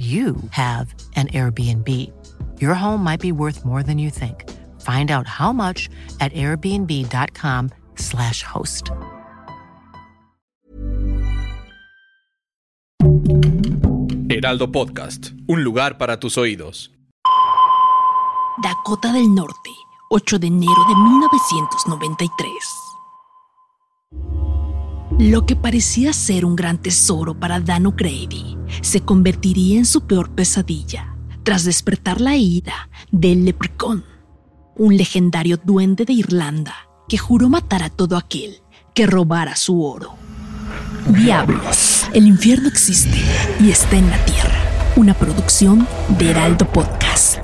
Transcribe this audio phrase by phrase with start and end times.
[0.00, 1.86] you have an Airbnb.
[2.58, 4.48] Your home might be worth more than you think.
[4.80, 8.90] Find out how much at airbnb.com/slash host.
[14.30, 16.92] Heraldo Podcast, un lugar para tus oídos.
[18.62, 19.68] Dakota del Norte,
[20.10, 22.48] 8 de enero de 1993.
[25.18, 30.30] Lo que parecía ser un gran tesoro para Dan O'Grady se convertiría en su peor
[30.30, 34.04] pesadilla tras despertar la ira del Leprechaun,
[34.76, 36.74] un legendario duende de Irlanda
[37.08, 38.58] que juró matar a todo aquel
[38.94, 40.14] que robara su oro.
[41.08, 43.20] Diablos, el infierno existe
[43.58, 44.62] y está en la tierra.
[44.96, 45.86] Una producción
[46.18, 47.38] de Heraldo Podcast.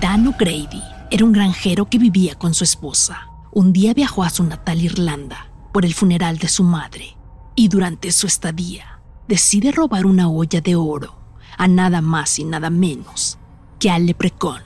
[0.00, 3.33] Dan O'Grady era un granjero que vivía con su esposa.
[3.56, 7.16] Un día viajó a su natal Irlanda por el funeral de su madre
[7.54, 11.14] y durante su estadía decide robar una olla de oro
[11.56, 13.38] a nada más y nada menos
[13.78, 14.62] que al leprecón,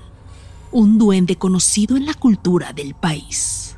[0.72, 3.77] un duende conocido en la cultura del país.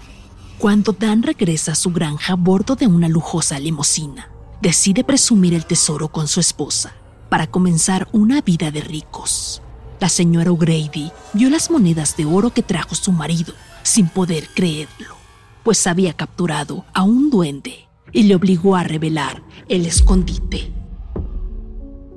[0.58, 4.30] Cuando Dan regresa a su granja a bordo de una lujosa limusina,
[4.62, 6.92] decide presumir el tesoro con su esposa
[7.28, 9.60] para comenzar una vida de ricos.
[9.98, 15.16] La señora O'Grady vio las monedas de oro que trajo su marido sin poder creerlo,
[15.62, 20.72] pues había capturado a un duende y le obligó a revelar el escondite.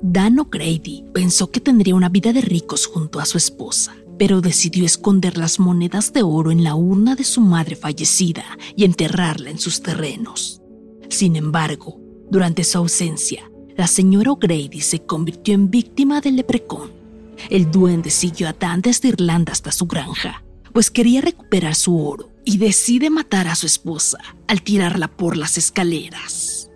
[0.02, 4.84] Dan O'Grady pensó que tendría una vida de ricos junto a su esposa, pero decidió
[4.84, 8.44] esconder las monedas de oro en la urna de su madre fallecida
[8.76, 10.60] y enterrarla en sus terrenos.
[11.08, 17.04] Sin embargo, durante su ausencia, la señora O'Grady se convirtió en víctima del leprecón
[17.50, 22.30] el duende siguió a Dan desde Irlanda hasta su granja, pues quería recuperar su oro
[22.44, 24.18] y decide matar a su esposa
[24.48, 26.68] al tirarla por las escaleras.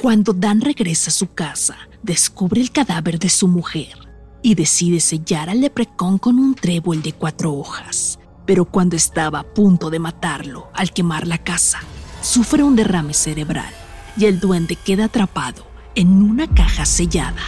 [0.00, 4.08] Cuando Dan regresa a su casa, descubre el cadáver de su mujer
[4.42, 8.18] y decide sellar al leprecón con un trébol de cuatro hojas.
[8.46, 11.80] Pero cuando estaba a punto de matarlo al quemar la casa,
[12.22, 13.72] sufre un derrame cerebral
[14.16, 17.42] y el duende queda atrapado en una caja sellada.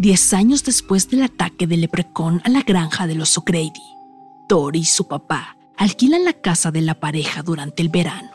[0.00, 3.82] Diez años después del ataque del leprecón a la granja de los O'Grady,
[4.48, 8.30] Tori y su papá alquilan la casa de la pareja durante el verano,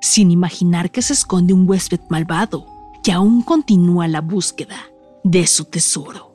[0.00, 2.66] sin imaginar que se esconde un huésped malvado
[3.04, 4.86] que aún continúa la búsqueda
[5.22, 6.34] de su tesoro.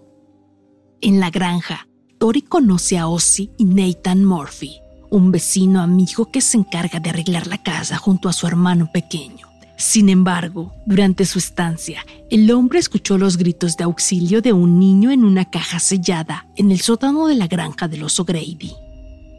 [1.02, 1.88] En la granja,
[2.20, 4.80] Tori conoce a Ozzy y Nathan Murphy,
[5.10, 9.48] un vecino amigo que se encarga de arreglar la casa junto a su hermano pequeño.
[9.78, 15.12] Sin embargo, durante su estancia, el hombre escuchó los gritos de auxilio de un niño
[15.12, 18.74] en una caja sellada en el sótano de la granja de los O'Grady.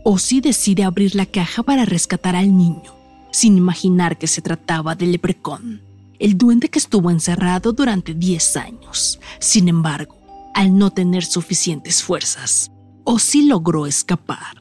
[0.04, 2.94] Ozzy decide abrir la caja para rescatar al niño,
[3.32, 5.82] sin imaginar que se trataba del leprecón,
[6.20, 9.18] el duende que estuvo encerrado durante 10 años.
[9.40, 10.16] Sin embargo,
[10.54, 12.70] al no tener suficientes fuerzas,
[13.02, 14.56] Ozzy logró escapar.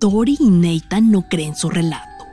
[0.00, 2.24] Tori y Nathan no creen su relato.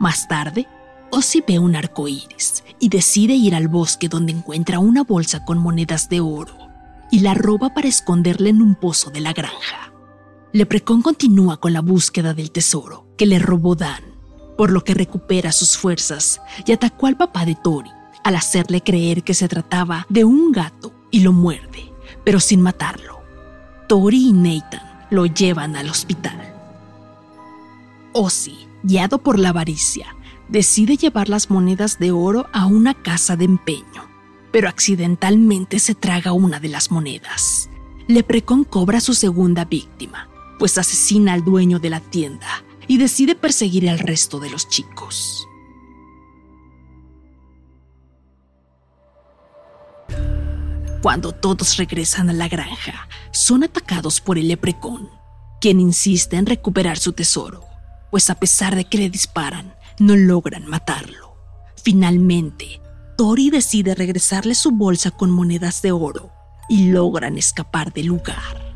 [0.00, 0.66] Más tarde,
[1.10, 5.58] Ozzy ve un arco iris y decide ir al bosque donde encuentra una bolsa con
[5.58, 6.54] monedas de oro
[7.10, 9.92] y la roba para esconderla en un pozo de la granja.
[10.52, 14.02] Leprecon continúa con la búsqueda del tesoro que le robó Dan,
[14.56, 17.90] por lo que recupera sus fuerzas y atacó al papá de Tori
[18.24, 21.90] al hacerle creer que se trataba de un gato y lo muerde,
[22.24, 23.20] pero sin matarlo.
[23.88, 26.54] Tori y Nathan lo llevan al hospital.
[28.12, 30.14] Ozzy, guiado por la avaricia,
[30.48, 34.08] decide llevar las monedas de oro a una casa de empeño,
[34.50, 37.68] pero accidentalmente se traga una de las monedas.
[38.06, 40.28] Leprecon cobra su segunda víctima,
[40.58, 45.46] pues asesina al dueño de la tienda y decide perseguir al resto de los chicos.
[51.02, 55.08] Cuando todos regresan a la granja, son atacados por el leprecón,
[55.60, 57.64] quien insiste en recuperar su tesoro,
[58.10, 61.36] pues a pesar de que le disparan, no logran matarlo.
[61.82, 62.80] Finalmente,
[63.16, 66.30] Tori decide regresarle su bolsa con monedas de oro
[66.68, 68.66] y logran escapar del lugar.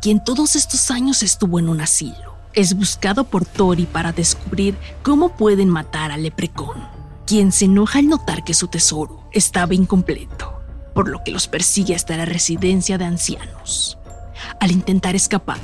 [0.00, 5.30] quien todos estos años estuvo en un asilo, es buscado por Tori para descubrir cómo
[5.30, 6.76] pueden matar a Leprecon,
[7.26, 10.60] quien se enoja al notar que su tesoro estaba incompleto,
[10.94, 13.98] por lo que los persigue hasta la residencia de ancianos.
[14.60, 15.58] Al intentar escapar,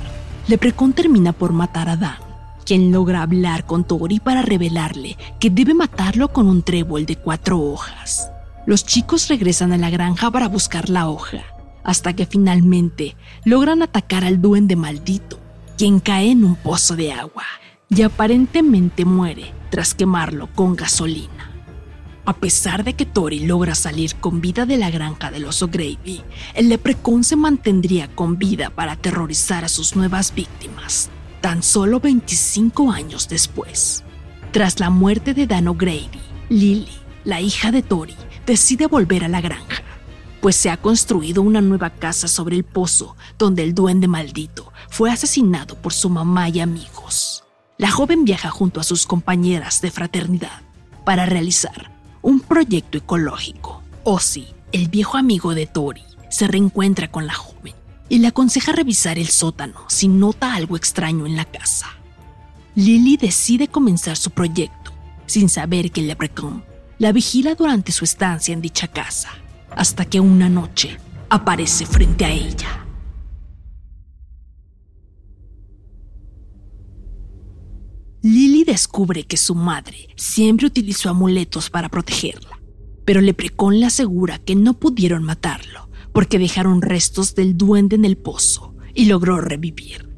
[0.47, 2.30] Leprecon termina por matar a Dan,
[2.65, 7.59] quien logra hablar con Tori para revelarle que debe matarlo con un trébol de cuatro
[7.59, 8.31] hojas.
[8.65, 11.43] Los chicos regresan a la granja para buscar la hoja,
[11.83, 15.39] hasta que finalmente logran atacar al duende maldito,
[15.77, 17.43] quien cae en un pozo de agua
[17.89, 21.51] y aparentemente muere tras quemarlo con gasolina.
[22.23, 26.21] A pesar de que Tori logra salir con vida de la granja del oso Gravy,
[26.53, 31.09] el leprecón se mantendría con vida para aterrorizar a sus nuevas víctimas,
[31.41, 34.03] tan solo 25 años después.
[34.51, 36.87] Tras la muerte de Dano Gravy, Lily,
[37.23, 38.15] la hija de Tori,
[38.45, 39.83] decide volver a la granja,
[40.39, 45.11] pues se ha construido una nueva casa sobre el pozo donde el duende maldito fue
[45.11, 47.43] asesinado por su mamá y amigos.
[47.77, 50.61] La joven viaja junto a sus compañeras de fraternidad
[51.05, 51.91] para realizar
[52.21, 53.81] un proyecto ecológico.
[54.03, 57.80] Ozzy, el viejo amigo de Tori, se reencuentra con la joven
[58.11, 61.87] y le aconseja revisar el sótano si nota algo extraño en la casa.
[62.75, 64.91] Lily decide comenzar su proyecto
[65.27, 66.61] sin saber que Leprechaun
[66.99, 69.29] la vigila durante su estancia en dicha casa,
[69.69, 70.97] hasta que una noche
[71.29, 72.85] aparece frente a ella.
[78.21, 82.59] Lily descubre que su madre siempre utilizó amuletos para protegerla,
[83.05, 88.17] pero Leprecon le asegura que no pudieron matarlo porque dejaron restos del duende en el
[88.17, 90.09] pozo y logró revivir,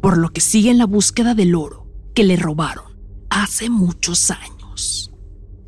[0.00, 2.92] por lo que sigue en la búsqueda del oro que le robaron
[3.30, 5.10] hace muchos años.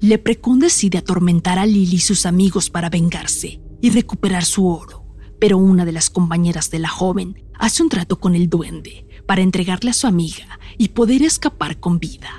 [0.00, 5.06] Leprecon decide atormentar a Lily y sus amigos para vengarse y recuperar su oro,
[5.40, 9.42] pero una de las compañeras de la joven hace un trato con el duende para
[9.42, 12.30] entregarle a su amiga y poder escapar con vida.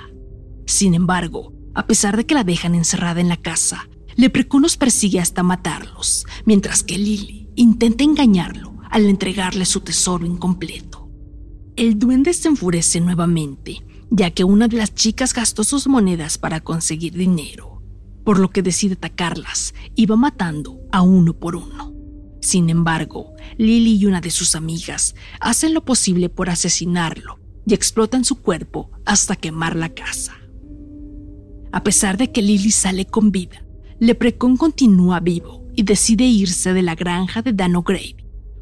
[0.66, 5.20] Sin embargo, a pesar de que la dejan encerrada en la casa, Leprecon los persigue
[5.20, 11.10] hasta matarlos, mientras que Lily intenta engañarlo al entregarle su tesoro incompleto.
[11.76, 16.60] El duende se enfurece nuevamente, ya que una de las chicas gastó sus monedas para
[16.60, 17.82] conseguir dinero,
[18.24, 21.92] por lo que decide atacarlas y va matando a uno por uno.
[22.40, 28.24] Sin embargo, Lily y una de sus amigas hacen lo posible por asesinarlo y explotan
[28.24, 30.36] su cuerpo hasta quemar la casa.
[31.72, 33.65] A pesar de que Lily sale con vida,
[33.98, 38.16] Leprecon continúa vivo y decide irse de la granja de Dano Grave,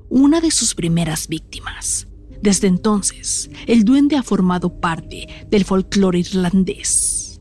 [0.08, 2.06] una de sus primeras víctimas.
[2.40, 7.40] Desde entonces, el duende ha formado parte del folclore irlandés.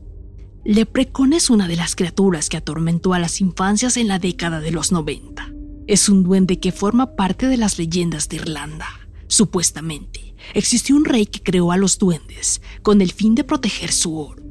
[0.64, 4.72] Leprecon es una de las criaturas que atormentó a las infancias en la década de
[4.72, 5.52] los 90.
[5.86, 8.88] Es un duende que forma parte de las leyendas de Irlanda.
[9.28, 14.18] Supuestamente, existió un rey que creó a los duendes con el fin de proteger su
[14.18, 14.42] oro.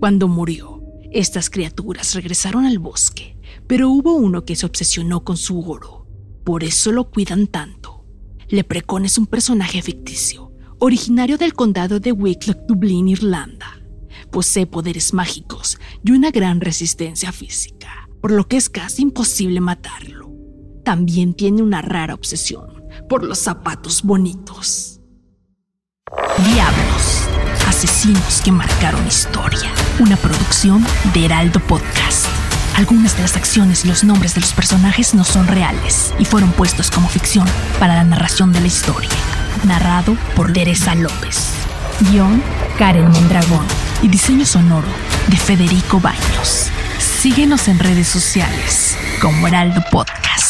[0.00, 0.79] Cuando murió,
[1.12, 3.36] estas criaturas regresaron al bosque,
[3.66, 6.06] pero hubo uno que se obsesionó con su oro.
[6.44, 8.04] Por eso lo cuidan tanto.
[8.48, 13.80] Leprecon es un personaje ficticio, originario del condado de Wicklow, Dublín, Irlanda.
[14.30, 20.20] Posee poderes mágicos y una gran resistencia física, por lo que es casi imposible matarlo
[20.90, 25.00] también tiene una rara obsesión por los zapatos bonitos.
[26.52, 27.28] Diablos,
[27.80, 29.72] asesinos que marcaron historia.
[30.00, 30.84] Una producción
[31.14, 32.26] de Heraldo Podcast.
[32.76, 36.52] Algunas de las acciones y los nombres de los personajes no son reales y fueron
[36.52, 37.46] puestos como ficción
[37.78, 39.08] para la narración de la historia.
[39.64, 41.52] Narrado por Teresa López.
[42.10, 42.42] Guión
[42.76, 43.64] Karen Mondragón
[44.02, 44.88] y diseño sonoro
[45.28, 46.66] de Federico Baños.
[46.98, 50.49] Síguenos en redes sociales como Heraldo Podcast.